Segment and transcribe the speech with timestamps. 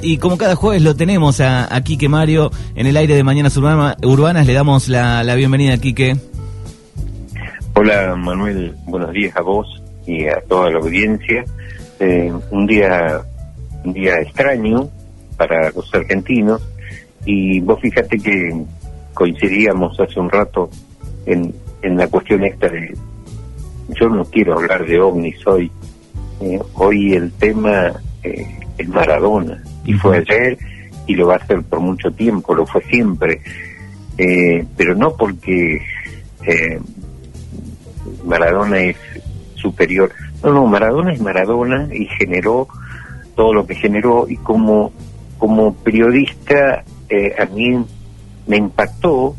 [0.00, 3.56] Y como cada jueves lo tenemos a, a Quique Mario en el aire de Mañanas
[3.56, 6.16] Urbanas, le damos la, bienvenida a Quique.
[7.74, 11.44] Hola Manuel, buenos días a vos y a toda la audiencia.
[11.98, 13.22] Eh, un día
[13.84, 14.88] un día extraño
[15.36, 16.62] para los argentinos
[17.24, 18.56] y vos fíjate que
[19.14, 20.70] coincidíamos hace un rato
[21.26, 21.52] en,
[21.82, 22.96] en la cuestión esta de
[23.98, 25.72] yo no quiero hablar de ovnis hoy.
[26.40, 28.46] Eh, hoy el tema eh,
[28.78, 30.58] es Maradona y fue ayer
[31.06, 33.40] y lo va a hacer por mucho tiempo, lo fue siempre,
[34.18, 35.80] eh, pero no porque
[36.44, 36.78] eh,
[38.22, 38.96] Maradona es
[39.54, 40.12] superior,
[40.44, 42.68] no, no, Maradona es Maradona y generó
[43.34, 44.92] todo lo que generó y como,
[45.38, 47.82] como periodista eh, a mí
[48.46, 49.34] me impactó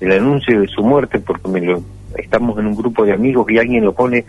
[0.00, 1.82] el anuncio de su muerte porque me lo,
[2.18, 4.26] estamos en un grupo de amigos y alguien lo pone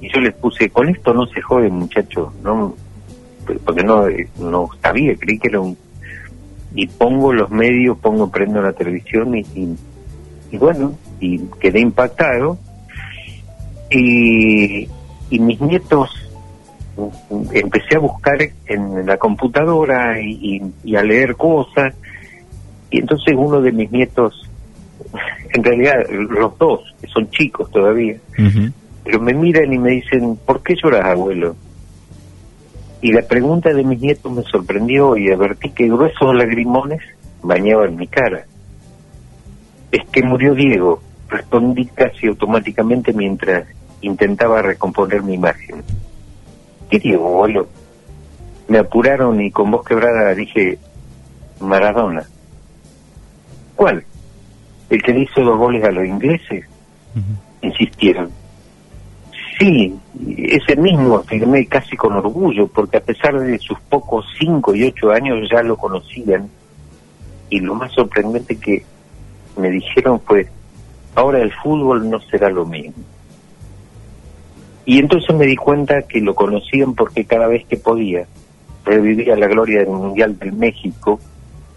[0.00, 2.74] y yo les puse, con esto no se jode muchachos, no
[3.64, 4.06] porque no,
[4.38, 5.76] no sabía, creí que era un...
[6.74, 9.44] Y pongo los medios, pongo, prendo la televisión y,
[10.52, 12.58] y, bueno, y quedé impactado.
[13.90, 14.88] Y,
[15.30, 16.10] y mis nietos,
[17.52, 21.94] empecé a buscar en la computadora y, y, a leer cosas.
[22.90, 24.48] Y entonces uno de mis nietos,
[25.54, 28.16] en realidad los dos, que son chicos todavía,
[29.04, 31.56] pero me miran y me dicen, ¿por qué lloras, abuelo?
[33.02, 37.00] Y la pregunta de mis nietos me sorprendió y advertí que gruesos lagrimones
[37.42, 38.44] bañaban mi cara.
[39.90, 43.66] Es que murió Diego, respondí casi automáticamente mientras
[44.02, 45.82] intentaba recomponer mi imagen.
[46.90, 47.68] ¿Qué Diego, boludo?
[48.68, 50.78] Me apuraron y con voz quebrada dije,
[51.60, 52.24] Maradona.
[53.76, 54.04] ¿Cuál?
[54.90, 56.66] ¿El que le hizo dos goles a los ingleses?
[57.62, 58.30] Insistieron.
[59.60, 59.94] Sí,
[60.38, 65.10] ese mismo afirmé casi con orgullo, porque a pesar de sus pocos cinco y ocho
[65.10, 66.48] años ya lo conocían.
[67.50, 68.82] Y lo más sorprendente que
[69.58, 70.48] me dijeron fue,
[71.14, 73.04] ahora el fútbol no será lo mismo.
[74.86, 78.26] Y entonces me di cuenta que lo conocían porque cada vez que podía,
[78.86, 81.20] revivía la gloria del Mundial del México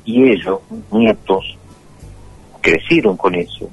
[0.06, 1.58] y ellos, nietos,
[2.62, 3.70] crecieron con eso.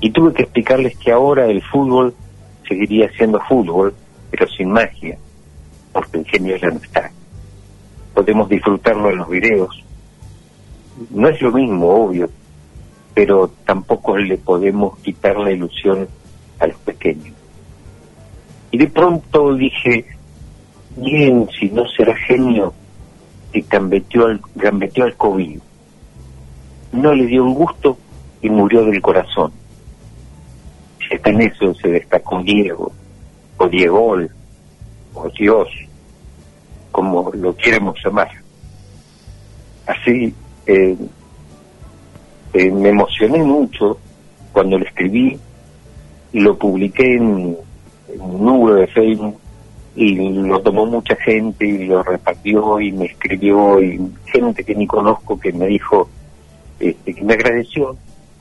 [0.00, 2.14] Y tuve que explicarles que ahora el fútbol
[2.72, 3.94] seguiría siendo fútbol,
[4.30, 5.18] pero sin magia,
[5.92, 7.10] porque el genio ya no está.
[8.14, 9.84] Podemos disfrutarlo en los videos.
[11.10, 12.30] No es lo mismo, obvio,
[13.14, 16.08] pero tampoco le podemos quitar la ilusión
[16.60, 17.34] a los pequeños.
[18.70, 20.06] Y de pronto dije,
[20.96, 22.72] bien, si no será genio,
[23.52, 24.40] y gambeteó al,
[25.02, 25.60] al COVID.
[26.92, 27.98] No le dio un gusto
[28.40, 29.52] y murió del corazón
[31.24, 32.92] en eso se destacó Diego,
[33.56, 34.16] o Diego,
[35.14, 35.68] o Dios,
[36.90, 38.30] como lo queremos llamar.
[39.86, 40.34] Así,
[40.66, 40.96] eh,
[42.54, 43.98] eh, me emocioné mucho
[44.52, 45.38] cuando lo escribí
[46.32, 47.56] y lo publiqué en,
[48.18, 49.38] un número de Facebook
[49.94, 54.86] y lo tomó mucha gente y lo repartió y me escribió y gente que ni
[54.86, 56.08] conozco que me dijo
[56.78, 57.96] este, que me agradeció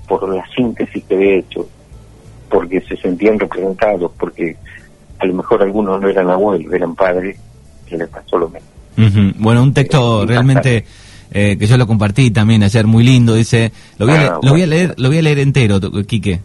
[0.08, 1.68] por la síntesis que había hecho
[2.52, 4.58] porque se sentían representados, porque
[5.18, 7.38] a lo mejor algunos no eran abuelos, eran padres,
[7.88, 9.34] que les pasó lo mismo.
[9.40, 10.86] Bueno, un texto realmente
[11.32, 14.52] eh, que yo lo compartí también ayer, muy lindo, dice, lo voy, a, ah, lo
[14.52, 16.42] voy a leer, lo voy a leer entero, Quique.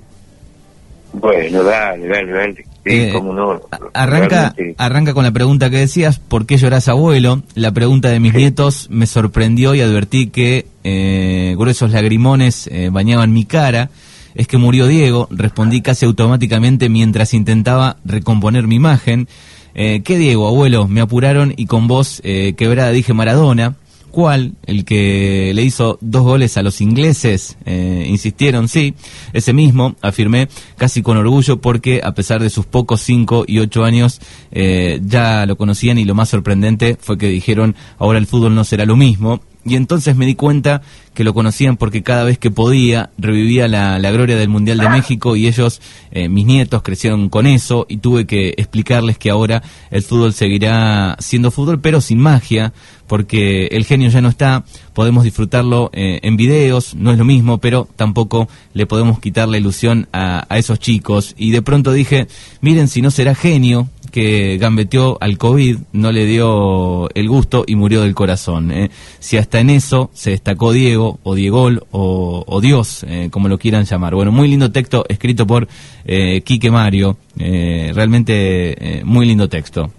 [1.12, 2.64] Bueno, dale, dale, dale.
[2.84, 3.60] Eh, no,
[3.94, 7.42] arranca, arranca con la pregunta que decías, ¿por qué llorás abuelo?
[7.54, 13.32] La pregunta de mis nietos me sorprendió y advertí que eh, gruesos lagrimones eh, bañaban
[13.32, 13.90] mi cara
[14.36, 19.28] es que murió Diego, respondí casi automáticamente mientras intentaba recomponer mi imagen.
[19.74, 20.88] Eh, ¿Qué Diego, abuelo?
[20.88, 23.76] Me apuraron y con voz eh, quebrada dije Maradona.
[24.10, 24.54] ¿Cuál?
[24.64, 27.58] El que le hizo dos goles a los ingleses.
[27.66, 28.94] Eh, insistieron, sí,
[29.34, 30.48] ese mismo, afirmé
[30.78, 34.20] casi con orgullo porque a pesar de sus pocos cinco y ocho años
[34.52, 38.86] ya lo conocían y lo más sorprendente fue que dijeron ahora el fútbol no será
[38.86, 40.80] lo mismo y entonces me di cuenta
[41.12, 45.34] que lo conocían porque cada vez que podía revivía la, gloria del Mundial de México
[45.34, 45.80] y ellos,
[46.12, 51.16] eh, mis nietos, crecieron con eso y tuve que explicarles que ahora el fútbol seguirá
[51.18, 52.72] siendo fútbol, pero sin magia,
[53.08, 57.58] porque el genio ya no está, podemos disfrutarlo eh, en videos, no es lo mismo,
[57.58, 61.34] pero tampoco le podemos quitar la ilusión a, a esos chicos.
[61.36, 62.28] Y de pronto dije,
[62.60, 67.76] miren si no será genio, que gambeteó al COVID, no le dio el gusto y
[67.76, 68.70] murió del corazón.
[68.70, 68.88] ¿eh?
[69.18, 73.84] Si hasta en eso se destacó Diego, o Diegol, o, Dios, eh, como lo quieran
[73.84, 74.14] llamar.
[74.14, 75.68] Bueno, muy lindo texto escrito por
[76.06, 79.90] eh, Quique Mario, eh, realmente muy lindo texto.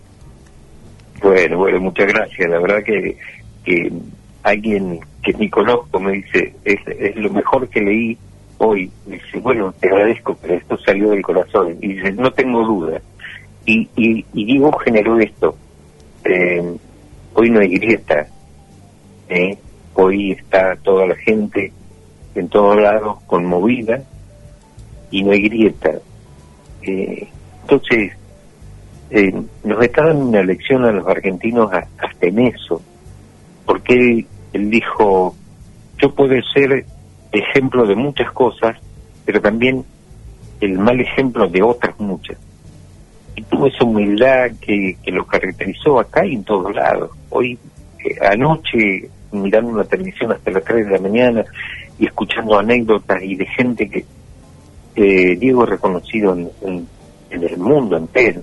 [1.21, 2.49] Bueno, bueno, muchas gracias.
[2.49, 3.17] La verdad que,
[3.63, 3.91] que
[4.41, 8.17] alguien que ni conozco me dice, es, es lo mejor que leí
[8.57, 8.89] hoy.
[9.05, 11.77] Dice, bueno, te agradezco, pero esto salió del corazón.
[11.81, 12.99] Y dice, no tengo duda.
[13.67, 15.57] Y, y, Diego generó esto.
[16.23, 16.63] Eh,
[17.33, 18.25] hoy no hay grieta.
[19.27, 19.57] ¿eh?
[19.93, 21.73] Hoy está toda la gente
[22.33, 24.01] en todos lados conmovida
[25.11, 25.99] y no hay grieta.
[26.81, 27.27] Eh,
[27.63, 28.13] entonces,
[29.65, 32.81] nos está dando una lección a los argentinos hasta en eso,
[33.65, 35.35] porque él, dijo,
[35.97, 36.85] yo puedo ser
[37.33, 38.77] ejemplo de muchas cosas,
[39.25, 39.83] pero también
[40.61, 42.37] el mal ejemplo de otras muchas.
[43.37, 47.11] Y tuvo esa humildad que, que lo caracterizó acá y en todos lados.
[47.29, 47.57] Hoy,
[48.03, 51.45] eh, anoche, mirando una televisión hasta las 3 de la mañana
[51.97, 54.05] y escuchando anécdotas y de gente que
[54.97, 56.87] Diego es reconocido en,
[57.29, 58.41] el mundo entero.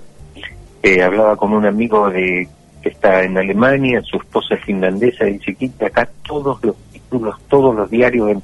[0.81, 2.47] Eh, hablaba con un amigo de
[2.81, 7.75] que está en Alemania, su esposa es finlandesa, dice que acá todos los títulos, todos
[7.75, 8.43] los diarios en,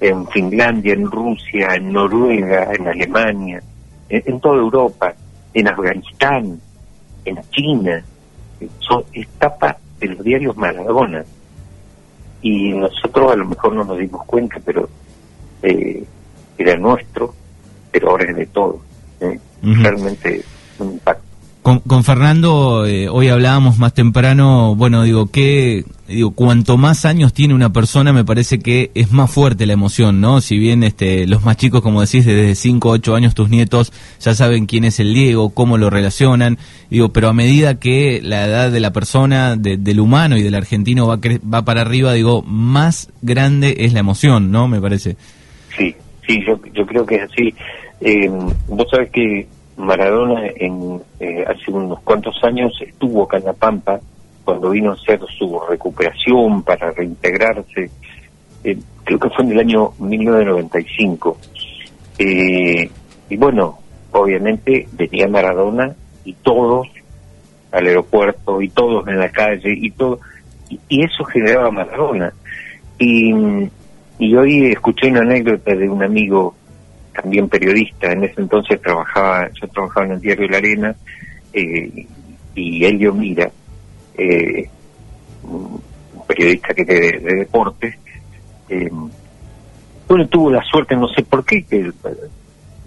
[0.00, 3.62] en Finlandia, en Rusia, en Noruega, en Alemania,
[4.08, 5.14] en, toda Europa,
[5.54, 6.60] en Afganistán,
[7.24, 8.02] en China,
[8.78, 11.24] son etapas de los diarios Maradona.
[12.42, 14.88] Y nosotros a lo mejor no nos dimos cuenta, pero
[15.62, 16.04] eh,
[16.56, 17.34] era nuestro,
[17.90, 18.80] pero ahora es de todo.
[19.20, 19.38] ¿eh?
[19.62, 20.42] Realmente
[20.78, 21.29] un impacto.
[21.62, 27.52] Con, Fernando, eh, hoy hablábamos más temprano, bueno, digo, que digo, cuanto más años tiene
[27.52, 30.40] una persona, me parece que es más fuerte la emoción, ¿no?
[30.40, 33.92] Si bien este, los más chicos, como decís, desde 5 o 8 años tus nietos
[34.20, 36.56] ya saben quién es el Diego, cómo lo relacionan,
[36.88, 41.06] digo, pero a medida que la edad de la persona, del humano y del argentino
[41.06, 41.18] va,
[41.52, 44.66] va para arriba, digo, más grande es la emoción, ¿no?
[44.66, 45.16] Me parece.
[45.76, 45.94] Sí,
[46.26, 47.54] sí, yo, yo creo que es así.
[48.00, 48.30] Eh,
[48.66, 49.46] vos sabés que
[49.80, 54.00] Maradona en, eh, hace unos cuantos años estuvo acá en La Pampa
[54.44, 57.90] cuando vino a hacer su recuperación para reintegrarse.
[58.64, 61.38] Eh, creo que fue en el año 1995.
[62.18, 62.90] Eh,
[63.28, 63.78] y bueno,
[64.12, 65.94] obviamente venía Maradona
[66.24, 66.88] y todos
[67.72, 70.20] al aeropuerto y todos en la calle y todo.
[70.68, 72.32] Y, eso generaba Maradona.
[72.98, 73.32] Y,
[74.18, 76.54] y hoy escuché una anécdota de un amigo
[77.12, 80.94] también periodista, en ese entonces trabajaba, yo trabajaba en el diario La Arena,
[81.52, 82.06] eh,
[82.54, 83.50] y Elio Mira,
[84.16, 84.68] eh,
[85.42, 85.82] un
[86.26, 87.96] periodista que de, de deportes,
[88.68, 88.90] eh,
[90.08, 91.92] bueno, tuvo la suerte, no sé por qué, que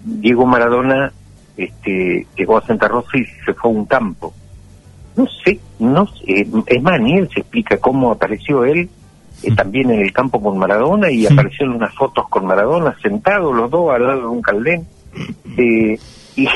[0.04, 1.12] Diego Maradona
[1.56, 4.34] este, llegó a Santa Rosa y se fue a un campo.
[5.16, 8.88] No sé, no sé, es más, ni él se explica cómo apareció él
[9.46, 13.70] eh, también en el campo con Maradona y aparecieron unas fotos con Maradona sentados los
[13.70, 14.86] dos al lado de un caldén.
[15.56, 15.98] Eh,
[16.36, 16.48] y,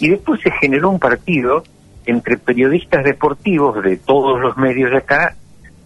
[0.00, 1.64] y después se generó un partido
[2.06, 5.34] entre periodistas deportivos de todos los medios de acá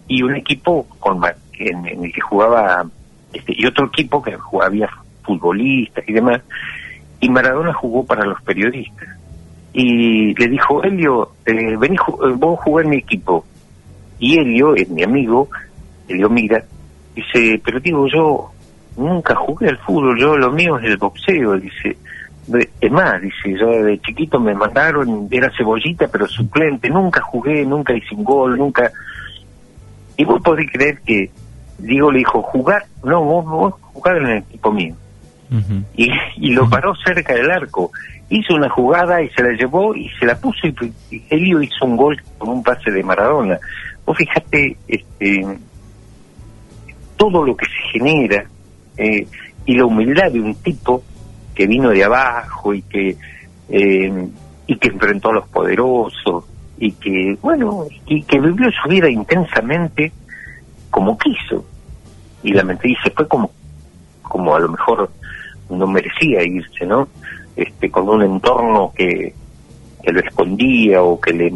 [0.06, 1.20] y un equipo con
[1.58, 2.84] en, el que jugaba
[3.32, 4.88] este, y otro equipo que jugaba, había
[5.22, 6.40] futbolistas y demás
[7.20, 9.08] y Maradona jugó para los periodistas.
[9.72, 13.44] Y le dijo Elio eh, vení eh, vos jugar en mi equipo
[14.18, 15.48] y Elio es mi amigo
[16.08, 16.62] Elio mira,
[17.14, 18.50] dice, pero digo, yo
[18.96, 21.96] nunca jugué al fútbol, yo lo mío es el boxeo, dice,
[22.80, 27.94] es más, dice, yo de chiquito me mandaron, era cebollita, pero suplente, nunca jugué, nunca
[27.94, 28.90] hice un gol, nunca...
[30.16, 31.30] Y vos podés creer que
[31.78, 34.94] Diego le dijo, jugar, no, vos, vos jugar en el equipo mío.
[35.96, 37.90] y, y, lo paró cerca del arco.
[38.28, 40.74] Hizo una jugada y se la llevó y se la puso y,
[41.10, 43.58] y Elio hizo un gol con un pase de Maradona.
[44.04, 45.46] Vos fijate, este,
[47.18, 48.46] todo lo que se genera
[48.96, 49.26] eh,
[49.66, 51.02] y la humildad de un tipo
[51.54, 53.16] que vino de abajo y que
[53.68, 54.28] eh,
[54.66, 56.44] y que enfrentó a los poderosos
[56.78, 60.12] y que bueno y que vivió su vida intensamente
[60.90, 61.64] como quiso.
[62.42, 63.50] Y la mente se fue como
[64.22, 65.10] como a lo mejor
[65.68, 67.08] no merecía irse no
[67.56, 69.34] este con un entorno que
[70.02, 71.50] que lo escondía o que le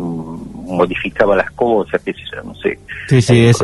[0.62, 2.78] modificaba las cosas, qué sé yo, no sé.
[3.08, 3.58] Sí, sí, es,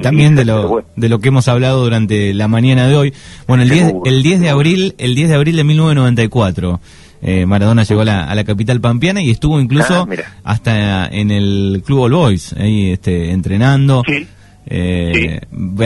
[0.00, 3.12] también de lo, de lo que hemos hablado durante la mañana de hoy.
[3.46, 6.80] Bueno, el 10, el 10 de abril, el 10 de abril de 1994.
[7.24, 11.30] Eh, Maradona llegó a la, a la, capital pampeana y estuvo incluso ah, hasta en
[11.30, 14.02] el Club All Boys, ahí este, entrenando.
[14.66, 15.40] Eh,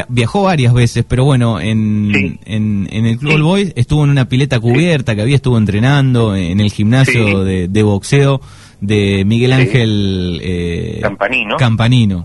[0.09, 4.61] viajó varias veces, pero bueno, en, en, el Club All Boys estuvo en una pileta
[4.61, 8.41] cubierta que había, estuvo entrenando en el gimnasio de, de boxeo
[8.80, 11.56] de Miguel Ángel eh, Campanino.
[11.56, 12.25] Campanino.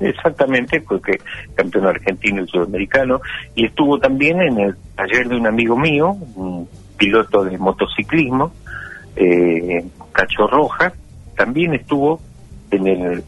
[0.00, 1.20] Exactamente, porque
[1.54, 3.20] campeón argentino y sudamericano.
[3.54, 8.52] Y estuvo también en el taller de un amigo mío, un piloto de motociclismo,
[9.16, 10.92] eh, Cacho Roja.
[11.36, 12.20] También estuvo
[12.70, 13.24] en el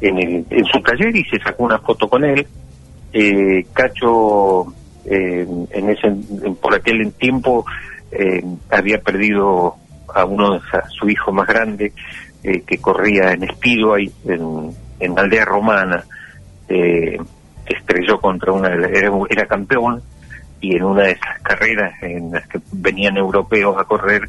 [0.00, 2.46] en, el, en su taller y se sacó una foto con él.
[3.12, 4.66] Eh, Cacho,
[5.06, 6.12] eh, en ese,
[6.60, 7.64] por aquel tiempo,
[8.10, 9.76] eh, había perdido
[10.14, 11.92] a uno de su hijo más grande,
[12.42, 16.04] que corría en Speedway, en, en Aldea Romana.
[17.66, 20.02] estrelló contra una, era, era campeón
[20.60, 24.28] y en una de esas carreras en las que venían europeos a correr,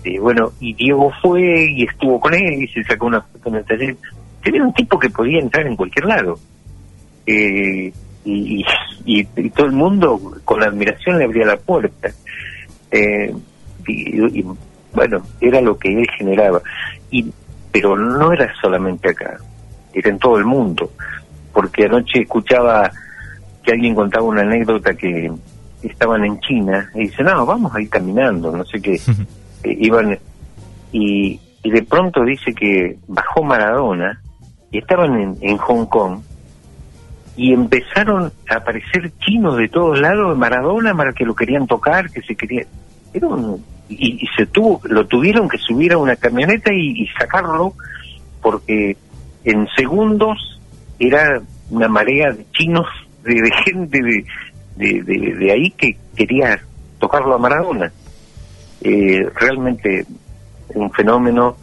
[0.00, 3.54] este, bueno, y Diego fue y estuvo con él y se sacó una foto en
[3.56, 3.96] el taller.
[4.42, 6.38] Era un tipo que podía entrar en cualquier lado.
[7.26, 7.92] Eh,
[8.24, 8.64] y,
[9.04, 12.10] y, todo el mundo con admiración le abría la puerta.
[12.90, 13.32] Eh,
[13.86, 14.44] y,
[14.92, 16.60] bueno, era lo que él generaba.
[17.10, 17.32] Y,
[17.72, 19.38] pero no era solamente acá,
[19.92, 20.90] era en todo el mundo.
[21.52, 22.90] Porque anoche escuchaba
[23.62, 25.30] que alguien contaba una anécdota que
[25.82, 29.00] estaban en China y dice, no, vamos a ir caminando, no sé qué.
[29.62, 30.18] Eh, iban
[30.90, 34.20] y, y de pronto dice que bajó Maradona
[34.70, 36.20] y estaban en, Hong Kong
[37.36, 42.22] y empezaron a aparecer chinos de todos lados, Maradona, para que lo querían tocar, que
[42.22, 42.64] se quería...
[43.12, 43.28] Era
[43.90, 47.74] y, se tuvo, lo tuvieron que subir a una camioneta y, sacarlo
[48.40, 48.96] porque
[49.44, 50.60] en segundos
[50.98, 52.86] era una marea de chinos,
[53.22, 54.24] de, gente de,
[54.76, 56.60] de, de, ahí que quería
[56.98, 57.92] tocarlo a Maradona.
[58.82, 60.06] Eh, realmente
[60.74, 61.56] un fenómeno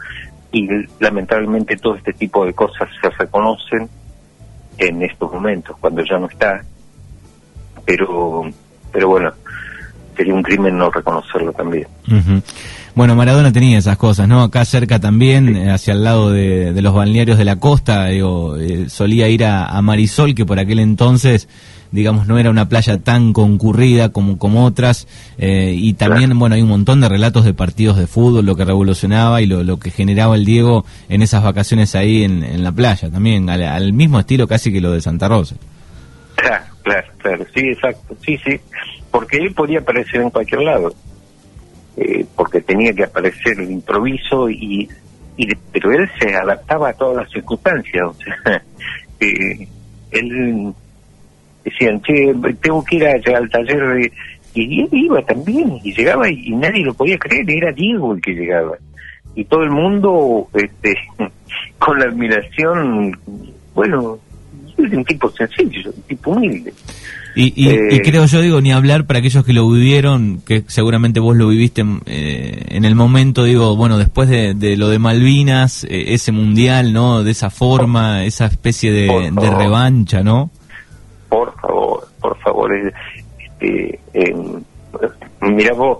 [0.52, 0.68] y
[1.00, 3.90] lamentablemente todo este tipo de cosas se reconocen
[4.78, 6.64] en estos momentos cuando ya no está
[7.86, 8.44] pero
[8.92, 9.34] pero bueno
[10.18, 11.88] sería un crimen no reconocerlo también.
[12.96, 14.42] Bueno, Maradona tenía esas cosas, ¿no?
[14.42, 18.90] Acá cerca también, eh, hacia el lado de, los balnearios de la costa, digo, eh,
[18.90, 21.48] solía ir a Marisol, que por aquel entonces
[21.92, 25.08] digamos, no era una playa tan concurrida como, como otras,
[25.38, 28.66] eh, y también, bueno, hay un montón de relatos de partidos de fútbol, lo que
[28.66, 32.72] revolucionaba y lo, lo que generaba el Diego en esas vacaciones ahí en, en la
[32.72, 35.56] playa, también, al, mismo estilo casi que lo de Santa Rosa.
[36.38, 38.60] Claro, claro, claro, sí, exacto, sí, sí,
[39.18, 40.94] porque él podía aparecer en cualquier lado,
[41.96, 44.88] eh, porque tenía que aparecer el improviso y,
[45.36, 48.62] y pero él se adaptaba a todas las circunstancias, o sea,
[49.20, 49.68] eh,
[50.12, 50.72] él
[51.66, 52.32] decían, che,
[52.62, 54.12] tengo que ir a, al taller
[54.54, 58.36] Y Diego iba también, y llegaba y, nadie lo podía creer, era Diego el que
[58.36, 58.78] llegaba.
[59.34, 60.94] Y todo el mundo, este,
[61.80, 63.20] con la admiración,
[63.74, 64.20] bueno,
[64.78, 66.74] es un tipo sencillo, un tipo humilde.
[67.36, 71.20] Y, y, eh, creo yo, digo, ni hablar para aquellos que lo vivieron, que seguramente
[71.20, 76.14] vos lo viviste eh, en el momento, digo, bueno, después de, lo de Malvinas, eh,
[76.14, 77.24] ese mundial, ¿no?
[77.24, 80.50] De esa forma, esa especie de, de revancha, ¿no?
[81.30, 82.72] por favor, por favor.
[82.76, 84.00] Este,
[85.42, 86.00] mira vos,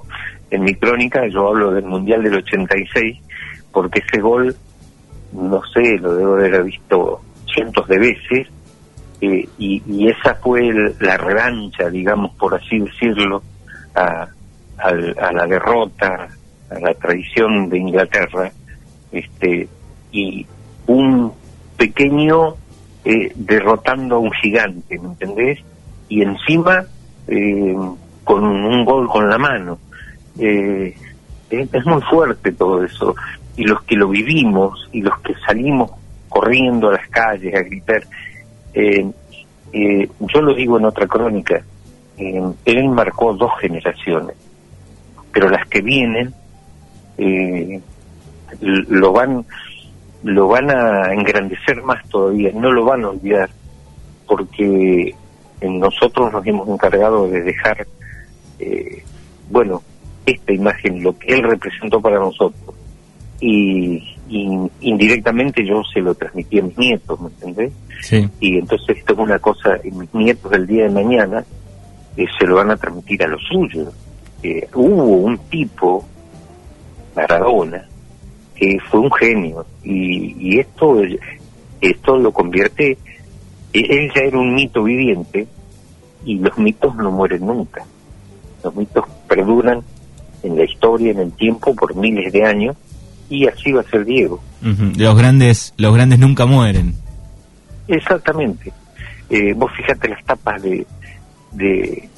[0.52, 3.18] en mi crónica yo hablo del Mundial del 86,
[3.72, 4.56] porque ese gol,
[5.34, 7.22] no sé, lo debo haber visto
[7.54, 8.48] cientos de veces,
[9.22, 13.42] eh, y, esa fue la revancha, digamos, por así decirlo,
[13.96, 14.28] a,
[14.78, 16.28] a, la derrota,
[16.70, 18.52] a la traición de Inglaterra,
[19.12, 19.68] este,
[20.12, 20.46] y
[20.86, 21.32] un
[21.78, 22.56] pequeño
[23.06, 25.60] eh, derrotando a un gigante, ¿me entendés?
[26.10, 26.86] Y encima
[27.28, 27.76] eh,
[28.24, 29.80] con un gol con la mano.
[30.40, 30.96] Eh,
[31.50, 33.16] es muy fuerte todo eso.
[33.56, 35.92] Y los que lo vivimos y los que salimos
[36.30, 38.04] corriendo a las calles a gritar,
[39.74, 41.64] yo lo digo en otra crónica,
[42.18, 44.36] él marcó dos generaciones,
[45.32, 46.34] pero las que vienen
[48.62, 49.46] lo van
[50.24, 53.50] lo van a engrandecer más todavía, no lo van a olvidar,
[54.28, 55.16] porque
[55.62, 57.88] nosotros nos hemos encargado de dejar,
[58.60, 59.04] eh,
[59.50, 59.82] bueno,
[60.26, 62.76] esta imagen, lo que él representó para nosotros.
[63.40, 67.74] Y, indirectamente yo se lo transmití a mis nietos, ¿me entendés?
[68.02, 68.30] Sí.
[68.40, 71.46] Y entonces esto es una cosa, y mis nietos del día de mañana
[72.18, 73.94] eh, se lo van a transmitir a los suyos.
[74.44, 76.06] Eh, hubo un tipo,
[77.16, 77.88] Maradona,
[78.58, 80.96] que fue un genio y, esto
[81.80, 82.98] esto lo convierte
[83.72, 85.48] e, él ya era un mito viviente
[86.26, 87.86] y los mitos no mueren nunca
[88.64, 89.84] los mitos perduran
[90.42, 92.76] en la historia en el tiempo por miles de años
[93.30, 94.42] y así va a ser Diego.
[94.62, 96.94] Los grandes los grandes nunca mueren.
[97.88, 98.72] Exactamente.
[99.30, 100.86] Eh, vos fíjate las tapas de
[101.52, 102.10] de,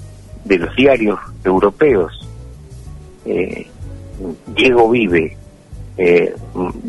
[0.45, 2.27] de los diarios europeos.
[3.25, 3.67] Eh,
[4.55, 5.37] Diego vive
[6.01, 6.33] eh,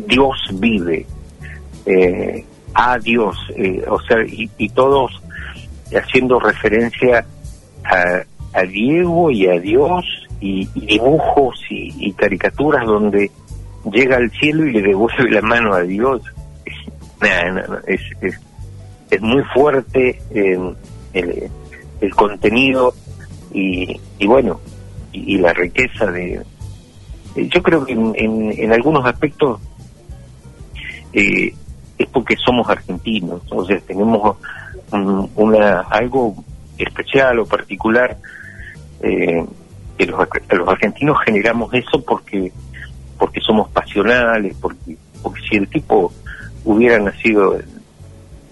[0.07, 1.05] Dios vive,
[1.85, 5.21] eh, a Dios, eh, o sea, y, todos
[5.93, 7.25] haciendo referencia
[7.83, 10.05] a, Diego y a Dios
[10.39, 13.29] y, dibujos y, caricaturas donde
[13.85, 16.21] llega al cielo y le devuelve la mano a Dios.
[17.87, 18.01] es,
[19.09, 20.75] es, muy fuerte el,
[21.13, 22.93] el, contenido
[23.53, 24.59] y, y bueno,
[25.11, 26.41] y, la riqueza de...
[27.35, 29.59] Yo creo que en, en, algunos aspectos
[31.13, 31.53] eh,
[31.97, 34.37] es porque somos argentinos, o sea, tenemos
[35.35, 36.43] una algo
[36.77, 38.17] especial o particular
[39.01, 39.45] eh,
[39.97, 42.51] que los argentinos generamos eso porque
[43.21, 46.11] porque somos pasionales, porque porque si el tipo
[46.65, 47.59] hubiera nacido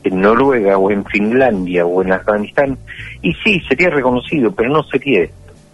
[0.03, 2.77] en Noruega o en Finlandia o en Afganistán,
[3.23, 5.27] y sí, sería reconocido, pero no sería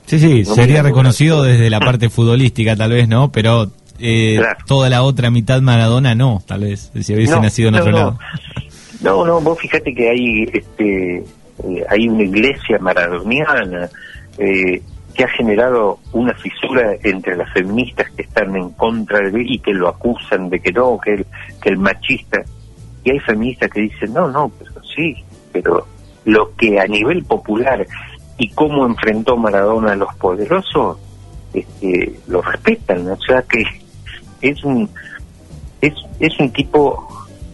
[0.05, 3.33] Sí, sí, sería reconocido desde la parte futbolística tal vez, ¿no?
[3.33, 7.91] Pero eh, toda la otra mitad Maradona no, tal vez, si hubiese nacido en otro
[7.91, 8.19] lado.
[9.01, 13.89] No, no, vos fíjate que hay, este, eh, hay una iglesia maradoniana
[14.37, 14.81] eh,
[15.15, 19.59] que ha generado una fisura entre las feministas que están en contra de él y
[19.59, 21.25] que lo acusan de que no, que el,
[21.61, 22.43] que el machista.
[23.03, 25.15] Y hay feministas que dicen, no, no, pero sí,
[25.51, 25.87] pero
[26.25, 27.85] lo que a nivel popular
[28.37, 30.97] y cómo enfrentó Maradona a los poderosos,
[31.53, 33.63] este, lo respetan, o sea que
[34.41, 34.89] es un
[35.79, 37.07] es, es un tipo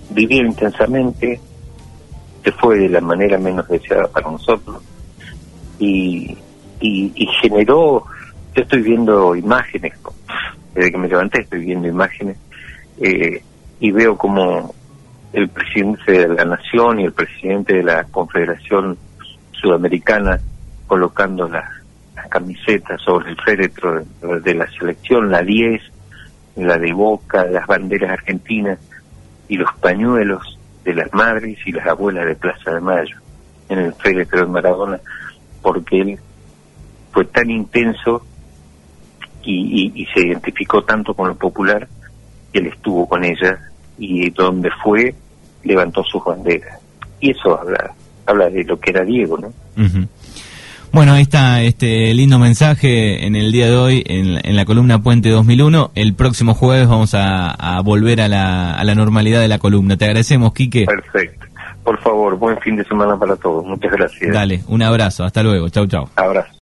[0.09, 1.39] vivió intensamente,
[2.43, 4.81] se fue de la manera menos deseada para nosotros
[5.79, 6.35] y,
[6.81, 8.05] y, generó,
[8.55, 9.93] yo estoy viendo imágenes,
[10.73, 12.37] desde que me levanté estoy viendo imágenes
[12.99, 13.41] eh,
[13.79, 14.73] y veo como
[15.33, 18.97] el presidente de la nación y el presidente de la Confederación
[19.51, 20.39] Sudamericana
[20.87, 21.65] colocando las,
[22.29, 24.03] camisetas sobre el féretro
[24.43, 25.81] de, la selección, la 10,
[26.57, 28.79] la de Boca, las banderas argentinas
[29.47, 33.17] y los pañuelos de las madres y las abuelas de Plaza de Mayo
[33.69, 34.99] en el féretro de Maradona,
[35.61, 36.19] porque él
[37.11, 38.25] fue tan intenso
[39.43, 41.87] y, y, se identificó tanto con lo popular
[42.53, 43.59] que él estuvo con ella
[43.97, 45.15] y donde fue
[45.63, 46.79] levantó sus banderas.
[47.19, 47.93] Y eso habla,
[48.25, 49.53] habla de lo que era Diego, ¿no?
[50.91, 55.29] Bueno, ahí está este lindo mensaje en el día de hoy en, la columna Puente
[55.29, 55.91] 2001.
[55.95, 59.95] El próximo jueves vamos a, volver a la, a la, normalidad de la columna.
[59.95, 60.85] Te agradecemos, Quique.
[60.85, 61.47] Perfecto.
[61.83, 63.65] Por favor, buen fin de semana para todos.
[63.65, 64.33] Muchas gracias.
[64.33, 65.23] Dale, un abrazo.
[65.23, 65.69] Hasta luego.
[65.69, 66.09] Chau, chau.
[66.15, 66.49] Abrazo.